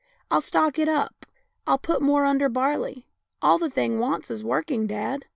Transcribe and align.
"I'll 0.31 0.41
stock 0.41 0.79
it 0.79 0.89
up, 0.89 1.27
I'll 1.67 1.77
put 1.77 2.01
more 2.01 2.25
under 2.25 2.49
barley. 2.49 3.05
All 3.39 3.59
the 3.59 3.69
thing 3.69 3.99
wants 3.99 4.31
is 4.31 4.43
working, 4.43 4.87
dad. 4.87 5.25